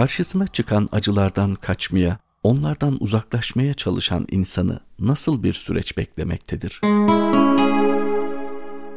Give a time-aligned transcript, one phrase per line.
[0.00, 6.80] karşısına çıkan acılardan kaçmaya, onlardan uzaklaşmaya çalışan insanı nasıl bir süreç beklemektedir?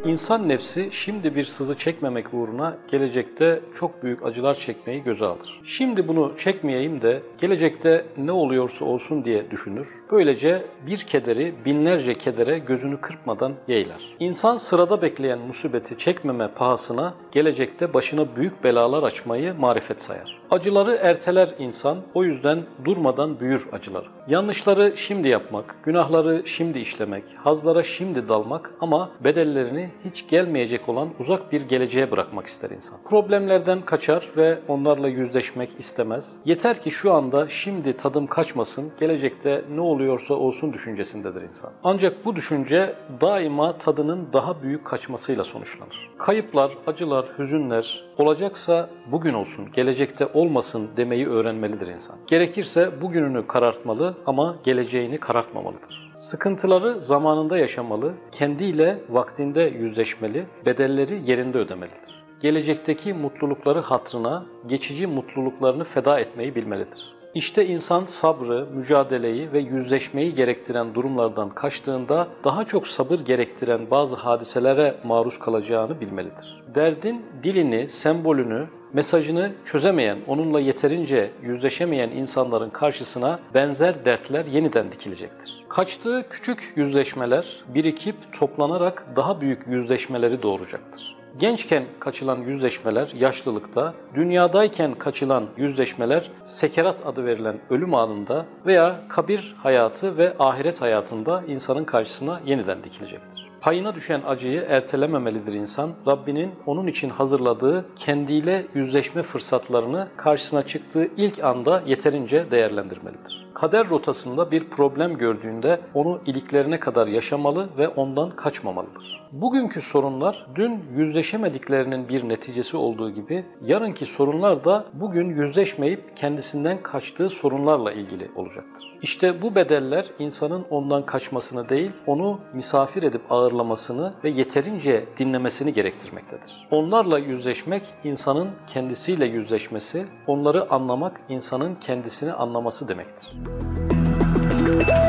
[0.05, 5.61] İnsan nefsi şimdi bir sızı çekmemek uğruna gelecekte çok büyük acılar çekmeyi göze alır.
[5.63, 9.87] Şimdi bunu çekmeyeyim de gelecekte ne oluyorsa olsun diye düşünür.
[10.11, 14.15] Böylece bir kederi binlerce kedere gözünü kırpmadan yeğler.
[14.19, 20.39] İnsan sırada bekleyen musibeti çekmeme pahasına gelecekte başına büyük belalar açmayı marifet sayar.
[20.51, 24.05] Acıları erteler insan, o yüzden durmadan büyür acıları.
[24.27, 31.51] Yanlışları şimdi yapmak, günahları şimdi işlemek, hazlara şimdi dalmak ama bedellerini hiç gelmeyecek olan uzak
[31.51, 32.97] bir geleceğe bırakmak ister insan.
[33.09, 36.39] Problemlerden kaçar ve onlarla yüzleşmek istemez.
[36.45, 41.71] Yeter ki şu anda şimdi tadım kaçmasın, gelecekte ne oluyorsa olsun düşüncesindedir insan.
[41.83, 46.09] Ancak bu düşünce daima tadının daha büyük kaçmasıyla sonuçlanır.
[46.17, 52.15] Kayıplar, acılar, hüzünler olacaksa bugün olsun, gelecekte olmasın demeyi öğrenmelidir insan.
[52.27, 56.13] Gerekirse bugününü karartmalı ama geleceğini karartmamalıdır.
[56.17, 62.23] Sıkıntıları zamanında yaşamalı, kendiyle vaktinde yüzleşmeli, bedelleri yerinde ödemelidir.
[62.41, 67.13] Gelecekteki mutlulukları hatrına, geçici mutluluklarını feda etmeyi bilmelidir.
[67.33, 74.95] İşte insan sabrı, mücadeleyi ve yüzleşmeyi gerektiren durumlardan kaçtığında daha çok sabır gerektiren bazı hadiselere
[75.03, 76.62] maruz kalacağını bilmelidir.
[76.75, 85.63] Derdin dilini, sembolünü, mesajını çözemeyen, onunla yeterince yüzleşemeyen insanların karşısına benzer dertler yeniden dikilecektir.
[85.69, 91.15] Kaçtığı küçük yüzleşmeler birikip toplanarak daha büyük yüzleşmeleri doğuracaktır.
[91.39, 100.17] Gençken kaçılan yüzleşmeler yaşlılıkta, dünyadayken kaçılan yüzleşmeler sekerat adı verilen ölüm anında veya kabir hayatı
[100.17, 103.52] ve ahiret hayatında insanın karşısına yeniden dikilecektir.
[103.63, 105.91] Payına düşen acıyı ertelememelidir insan.
[106.07, 113.45] Rabbinin onun için hazırladığı kendiyle yüzleşme fırsatlarını karşısına çıktığı ilk anda yeterince değerlendirmelidir.
[113.53, 119.23] Kader rotasında bir problem gördüğünde onu iliklerine kadar yaşamalı ve ondan kaçmamalıdır.
[119.31, 127.29] Bugünkü sorunlar dün yüzleşemediklerinin bir neticesi olduğu gibi yarınki sorunlar da bugün yüzleşmeyip kendisinden kaçtığı
[127.29, 128.93] sorunlarla ilgili olacaktır.
[129.01, 136.67] İşte bu bedeller insanın ondan kaçmasını değil, onu misafir edip ağırlamasını ve yeterince dinlemesini gerektirmektedir.
[136.71, 143.42] Onlarla yüzleşmek insanın kendisiyle yüzleşmesi, onları anlamak insanın kendisini anlaması demektir.
[143.45, 145.02] you